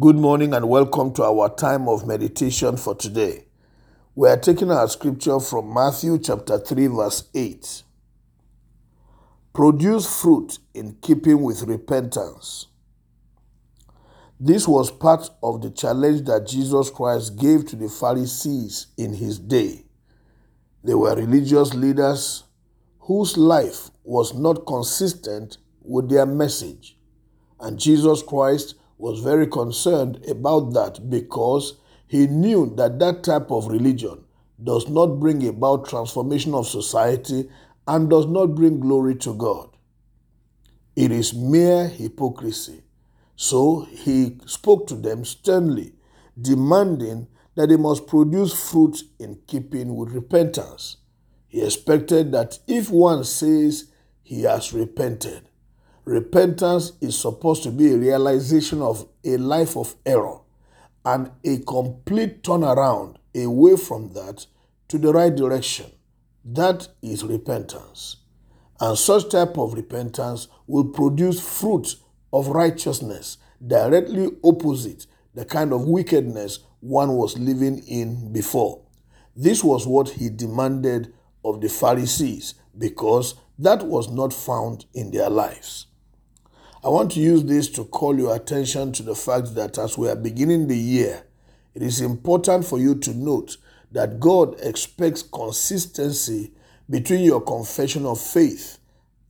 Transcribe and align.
Good 0.00 0.16
morning 0.16 0.54
and 0.54 0.66
welcome 0.66 1.12
to 1.12 1.24
our 1.24 1.54
time 1.54 1.86
of 1.86 2.06
meditation 2.06 2.78
for 2.78 2.94
today. 2.94 3.44
We 4.14 4.30
are 4.30 4.38
taking 4.38 4.70
our 4.70 4.88
scripture 4.88 5.38
from 5.38 5.74
Matthew 5.74 6.18
chapter 6.18 6.58
3, 6.58 6.86
verse 6.86 7.28
8. 7.34 7.82
Produce 9.52 10.22
fruit 10.22 10.58
in 10.72 10.96
keeping 11.02 11.42
with 11.42 11.64
repentance. 11.64 12.68
This 14.38 14.66
was 14.66 14.90
part 14.90 15.28
of 15.42 15.60
the 15.60 15.68
challenge 15.70 16.24
that 16.24 16.46
Jesus 16.46 16.88
Christ 16.88 17.36
gave 17.36 17.66
to 17.66 17.76
the 17.76 17.90
Pharisees 17.90 18.86
in 18.96 19.12
his 19.12 19.38
day. 19.38 19.84
They 20.82 20.94
were 20.94 21.14
religious 21.14 21.74
leaders 21.74 22.44
whose 23.00 23.36
life 23.36 23.90
was 24.02 24.32
not 24.32 24.64
consistent 24.66 25.58
with 25.82 26.08
their 26.08 26.24
message. 26.24 26.96
And 27.60 27.78
Jesus 27.78 28.22
Christ 28.22 28.76
was 29.00 29.20
very 29.20 29.46
concerned 29.46 30.24
about 30.28 30.72
that 30.74 31.08
because 31.08 31.78
he 32.06 32.26
knew 32.26 32.74
that 32.76 32.98
that 32.98 33.24
type 33.24 33.50
of 33.50 33.68
religion 33.68 34.24
does 34.62 34.88
not 34.88 35.18
bring 35.18 35.46
about 35.46 35.88
transformation 35.88 36.54
of 36.54 36.66
society 36.66 37.48
and 37.86 38.10
does 38.10 38.26
not 38.26 38.54
bring 38.54 38.78
glory 38.78 39.14
to 39.16 39.34
God. 39.34 39.70
It 40.96 41.10
is 41.10 41.32
mere 41.32 41.88
hypocrisy. 41.88 42.82
So 43.36 43.88
he 43.90 44.38
spoke 44.44 44.86
to 44.88 44.94
them 44.94 45.24
sternly, 45.24 45.94
demanding 46.40 47.28
that 47.54 47.70
they 47.70 47.76
must 47.76 48.06
produce 48.06 48.70
fruit 48.70 49.02
in 49.18 49.38
keeping 49.46 49.96
with 49.96 50.10
repentance. 50.12 50.98
He 51.48 51.62
expected 51.62 52.32
that 52.32 52.58
if 52.66 52.90
one 52.90 53.24
says 53.24 53.90
he 54.22 54.42
has 54.42 54.72
repented, 54.72 55.48
repentance 56.10 56.92
is 57.00 57.16
supposed 57.16 57.62
to 57.62 57.70
be 57.70 57.92
a 57.92 57.96
realization 57.96 58.82
of 58.82 59.06
a 59.24 59.36
life 59.36 59.76
of 59.76 59.94
error 60.04 60.40
and 61.04 61.30
a 61.44 61.58
complete 61.58 62.42
turnaround 62.42 63.14
away 63.36 63.76
from 63.76 64.12
that 64.12 64.44
to 64.88 64.98
the 64.98 65.12
right 65.12 65.34
direction. 65.36 65.86
That 66.44 66.88
is 67.00 67.22
repentance. 67.22 68.16
And 68.80 68.98
such 68.98 69.30
type 69.30 69.56
of 69.56 69.74
repentance 69.74 70.48
will 70.66 70.86
produce 70.86 71.40
fruit 71.40 71.94
of 72.32 72.48
righteousness 72.48 73.38
directly 73.64 74.30
opposite 74.42 75.06
the 75.34 75.44
kind 75.44 75.72
of 75.72 75.84
wickedness 75.84 76.58
one 76.80 77.12
was 77.12 77.38
living 77.38 77.84
in 77.86 78.32
before. 78.32 78.82
This 79.36 79.62
was 79.62 79.86
what 79.86 80.08
he 80.08 80.28
demanded 80.28 81.14
of 81.44 81.60
the 81.60 81.68
Pharisees 81.68 82.54
because 82.76 83.36
that 83.60 83.86
was 83.86 84.10
not 84.10 84.32
found 84.32 84.86
in 84.92 85.12
their 85.12 85.30
lives. 85.30 85.86
I 86.82 86.88
want 86.88 87.12
to 87.12 87.20
use 87.20 87.44
this 87.44 87.68
to 87.72 87.84
call 87.84 88.18
your 88.18 88.34
attention 88.34 88.92
to 88.92 89.02
the 89.02 89.14
fact 89.14 89.54
that 89.54 89.76
as 89.76 89.98
we 89.98 90.08
are 90.08 90.16
beginning 90.16 90.66
the 90.66 90.78
year, 90.78 91.24
it 91.74 91.82
is 91.82 92.00
important 92.00 92.64
for 92.64 92.78
you 92.78 92.94
to 93.00 93.12
note 93.12 93.58
that 93.92 94.18
God 94.18 94.58
expects 94.62 95.22
consistency 95.22 96.52
between 96.88 97.22
your 97.22 97.42
confession 97.42 98.06
of 98.06 98.18
faith 98.18 98.78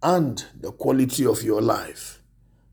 and 0.00 0.44
the 0.60 0.70
quality 0.70 1.26
of 1.26 1.42
your 1.42 1.60
life. 1.60 2.22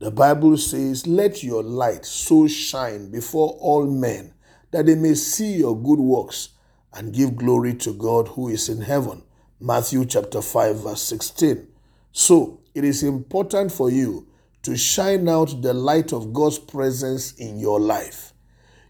The 0.00 0.10
Bible 0.10 0.58
says, 0.58 1.06
Let 1.06 1.42
your 1.42 1.62
light 1.62 2.04
so 2.04 2.46
shine 2.46 3.10
before 3.10 3.56
all 3.60 3.86
men 3.86 4.34
that 4.70 4.84
they 4.84 4.96
may 4.96 5.14
see 5.14 5.54
your 5.54 5.80
good 5.80 5.98
works 5.98 6.50
and 6.92 7.14
give 7.14 7.36
glory 7.36 7.72
to 7.76 7.94
God 7.94 8.28
who 8.28 8.48
is 8.48 8.68
in 8.68 8.82
heaven. 8.82 9.22
Matthew 9.60 10.04
chapter 10.04 10.42
5, 10.42 10.82
verse 10.82 11.02
16. 11.02 11.66
So, 12.12 12.60
it 12.74 12.84
is 12.84 13.02
important 13.02 13.72
for 13.72 13.90
you 13.90 14.27
to 14.68 14.76
shine 14.76 15.30
out 15.30 15.62
the 15.62 15.72
light 15.72 16.12
of 16.12 16.34
God's 16.34 16.58
presence 16.58 17.32
in 17.32 17.58
your 17.58 17.80
life. 17.80 18.34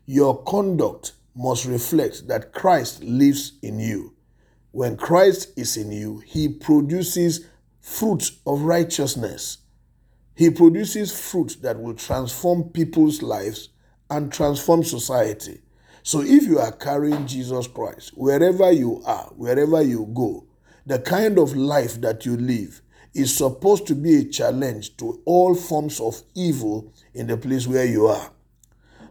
Your 0.06 0.42
conduct 0.42 1.12
must 1.36 1.66
reflect 1.66 2.26
that 2.26 2.52
Christ 2.52 3.04
lives 3.04 3.60
in 3.62 3.78
you. 3.78 4.16
When 4.72 4.96
Christ 4.96 5.56
is 5.56 5.76
in 5.76 5.92
you, 5.92 6.18
he 6.26 6.48
produces 6.48 7.46
fruit 7.80 8.28
of 8.44 8.62
righteousness. 8.62 9.58
He 10.34 10.50
produces 10.50 11.16
fruit 11.16 11.58
that 11.62 11.80
will 11.80 11.94
transform 11.94 12.70
people's 12.70 13.22
lives 13.22 13.68
and 14.10 14.32
transform 14.32 14.82
society. 14.82 15.60
So 16.02 16.22
if 16.22 16.42
you 16.42 16.58
are 16.58 16.72
carrying 16.72 17.24
Jesus 17.28 17.68
Christ, 17.68 18.14
wherever 18.16 18.72
you 18.72 19.00
are, 19.06 19.30
wherever 19.36 19.80
you 19.80 20.10
go, 20.12 20.44
the 20.86 20.98
kind 20.98 21.38
of 21.38 21.54
life 21.54 22.00
that 22.00 22.26
you 22.26 22.36
live 22.36 22.82
is 23.14 23.36
supposed 23.36 23.86
to 23.86 23.94
be 23.94 24.16
a 24.16 24.24
challenge 24.24 24.96
to 24.98 25.20
all 25.24 25.54
forms 25.54 26.00
of 26.00 26.22
evil 26.34 26.92
in 27.14 27.26
the 27.26 27.36
place 27.36 27.66
where 27.66 27.84
you 27.84 28.06
are. 28.06 28.30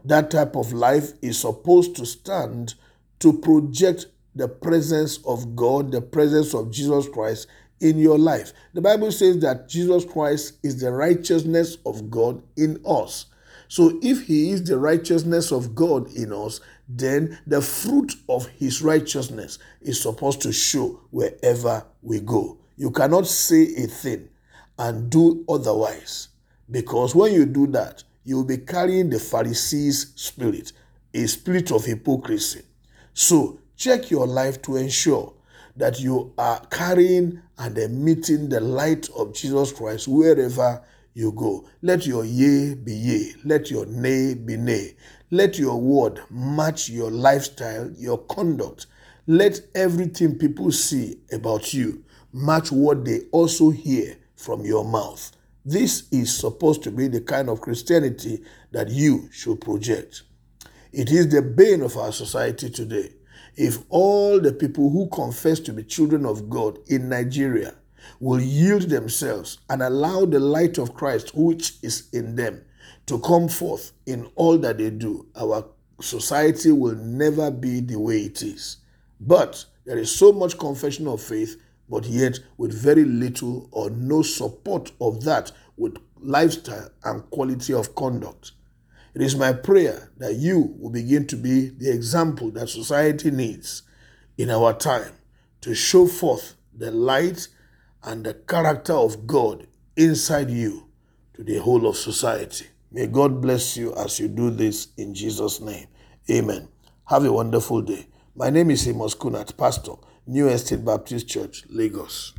That 0.06 0.32
type 0.32 0.56
of 0.56 0.74
life 0.74 1.12
is 1.22 1.40
supposed 1.40 1.96
to 1.98 2.06
stand 2.06 2.76
to 3.20 3.34
project 3.34 4.08
the 4.36 4.48
presence 4.48 5.18
of 5.26 5.56
God, 5.56 5.92
the 5.92 6.02
presence 6.02 6.54
of 6.54 6.72
Jesus 6.72 7.10
Christ 7.10 7.48
in 7.80 7.98
your 7.98 8.18
life. 8.18 8.54
The 8.74 8.82
Bible 8.82 9.12
says 9.12 9.40
that 9.40 9.68
Jesus 9.68 10.06
Christ 10.06 10.60
is 10.64 10.80
the 10.80 10.92
righteousness 10.92 11.78
of 11.86 12.10
God 12.10 12.42
in 12.56 12.82
us. 12.86 13.26
So 13.68 14.00
if 14.02 14.28
he 14.28 14.52
is 14.52 14.64
the 14.64 14.78
righteousness 14.78 15.52
of 15.52 15.76
God 15.76 16.12
in 16.16 16.32
us, 16.32 16.62
then 16.88 17.38
the 17.46 17.62
fruit 17.62 18.14
of 18.30 18.48
his 18.48 18.82
righteousness 18.82 19.60
is 19.82 20.02
supposed 20.02 20.42
to 20.44 20.54
show 20.54 21.02
wherever 21.12 21.86
we 22.02 22.22
go. 22.22 22.58
You 22.78 22.92
cannot 22.92 23.26
say 23.26 23.64
a 23.76 23.88
thing 23.88 24.30
and 24.78 25.10
do 25.10 25.44
otherwise. 25.50 26.30
Because 26.70 27.16
when 27.16 27.34
you 27.34 27.46
do 27.46 27.66
that, 27.68 28.04
you 28.24 28.38
will 28.38 28.46
be 28.46 28.58
carrying 28.58 29.10
the 29.10 29.20
Pharisees' 29.20 30.14
spirit, 30.16 30.74
a 31.14 31.26
spirit 31.26 31.72
of 31.72 31.86
hypocrisy. 31.86 32.62
So 33.14 33.60
check 33.76 34.12
your 34.12 34.28
life 34.28 34.62
to 34.64 34.76
ensure 34.76 35.34
that 35.76 36.00
you 36.00 36.34
are 36.38 36.60
carrying 36.70 37.42
and 37.58 37.78
emitting 37.78 38.50
the 38.50 38.60
light 38.60 39.10
of 39.16 39.34
Jesus 39.34 39.72
Christ 39.72 40.08
wherever 40.08 40.84
you 41.16 41.32
go. 41.32 41.68
Let 41.82 42.06
your 42.06 42.26
yea 42.26 42.76
be 42.76 42.94
yea. 42.94 43.34
Let 43.44 43.72
your 43.72 43.88
nay 43.88 44.36
be 44.36 44.56
nay. 44.56 44.96
Let 45.32 45.58
your 45.58 45.82
word 45.82 46.20
match 46.30 46.90
your 46.90 47.10
lifestyle, 47.10 47.92
your 47.98 48.20
conduct. 48.26 48.86
Let 49.26 49.62
everything 49.74 50.38
people 50.38 50.72
see 50.72 51.18
about 51.32 51.74
you 51.74 52.04
match 52.38 52.72
what 52.72 53.04
they 53.04 53.22
also 53.32 53.70
hear 53.72 54.18
from 54.36 54.64
your 54.66 54.86
mouth. 54.86 55.32
This 55.66 56.08
is 56.12 56.38
supposed 56.38 56.84
to 56.84 56.92
be 56.92 57.08
the 57.08 57.22
kind 57.22 57.50
of 57.50 57.62
Christianity 57.62 58.42
that 58.72 58.90
you 58.90 59.30
should 59.32 59.60
project. 59.60 60.24
It 60.94 61.12
is 61.12 61.28
the 61.30 61.42
bane 61.42 61.82
of 61.82 61.98
our 61.98 62.12
society 62.12 62.70
today. 62.70 63.10
If 63.56 63.80
all 63.90 64.40
the 64.40 64.54
people 64.54 64.90
who 64.90 65.10
confess 65.10 65.60
to 65.62 65.74
be 65.74 65.84
children 65.84 66.26
of 66.26 66.50
God 66.50 66.80
in 66.88 67.10
Nigeria 67.10 67.74
will 68.20 68.40
yield 68.40 68.84
themselves 68.84 69.58
and 69.70 69.82
allow 69.82 70.26
the 70.26 70.40
light 70.40 70.78
of 70.78 70.94
Christ, 70.94 71.32
which 71.36 71.74
is 71.82 72.08
in 72.14 72.36
them, 72.36 72.62
to 73.08 73.20
come 73.20 73.48
forth 73.48 73.94
in 74.06 74.30
all 74.36 74.58
that 74.60 74.78
they 74.78 74.90
do, 74.92 75.26
our 75.36 75.66
society 76.00 76.72
will 76.72 76.96
never 76.96 77.50
be 77.50 77.80
the 77.80 78.00
way 78.00 78.22
it 78.22 78.42
is. 78.44 78.78
But 79.20 79.66
there 79.86 79.98
is 79.98 80.14
so 80.16 80.32
much 80.32 80.58
confession 80.58 81.08
of 81.08 81.22
faith, 81.22 81.60
but 81.90 82.06
yet 82.06 82.40
with 82.58 82.74
very 82.74 83.06
little 83.06 83.68
or 83.72 83.90
no 83.90 84.22
support 84.22 84.92
of 85.00 85.24
that 85.24 85.52
with 85.78 85.98
lifestyle 86.20 86.90
and 87.04 87.30
quality 87.30 87.74
of 87.74 87.96
conduct. 87.96 88.52
It 89.14 89.22
is 89.22 89.36
my 89.36 89.54
prayer 89.54 90.12
that 90.18 90.36
you 90.36 90.76
will 90.78 90.92
begin 90.92 91.26
to 91.28 91.36
be 91.36 91.70
the 91.70 91.92
example 91.92 92.52
that 92.52 92.70
society 92.70 93.32
needs 93.32 93.84
in 94.38 94.50
our 94.50 94.74
time 94.74 95.14
to 95.62 95.74
show 95.74 96.08
forth 96.08 96.56
the 96.76 96.92
light 96.92 97.48
and 98.04 98.24
the 98.24 98.34
character 98.34 98.94
of 98.94 99.26
God 99.26 99.68
inside 99.96 100.50
you 100.50 100.88
to 101.34 101.44
the 101.44 101.58
whole 101.58 101.88
of 101.88 101.98
society. 101.98 102.68
May 102.92 103.08
God 103.08 103.42
bless 103.42 103.76
you 103.76 103.94
as 103.96 104.20
you 104.20 104.28
do 104.28 104.50
this 104.50 104.90
in 104.98 105.14
Jesus' 105.14 105.60
name. 105.60 105.88
Amen. 106.30 106.68
Have 107.06 107.26
a 107.26 107.32
wonderful 107.32 107.82
day. 107.82 108.08
My 108.36 108.50
name 108.50 108.70
is 108.72 108.88
Amos 108.88 109.16
Kunat, 109.16 109.58
Pastor, 109.58 109.94
New 110.30 110.50
Estate 110.50 110.84
Baptist 110.84 111.30
Church, 111.30 111.64
Lagos. 111.70 112.34